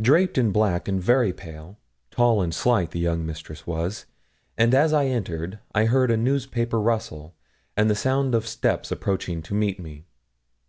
Draped 0.00 0.38
in 0.38 0.52
black 0.52 0.86
and 0.86 1.02
very 1.02 1.32
pale, 1.32 1.80
tall 2.12 2.40
and 2.40 2.54
slight, 2.54 2.92
'the 2.92 3.00
young 3.00 3.26
mistress' 3.26 3.66
was; 3.66 4.06
and 4.56 4.72
as 4.72 4.92
I 4.92 5.06
entered 5.06 5.58
I 5.74 5.86
heard 5.86 6.12
a 6.12 6.16
newspaper 6.16 6.80
rustle, 6.80 7.34
and 7.76 7.90
the 7.90 7.96
sound 7.96 8.36
of 8.36 8.46
steps 8.46 8.92
approaching 8.92 9.42
to 9.42 9.52
meet 9.52 9.80
me. 9.80 10.04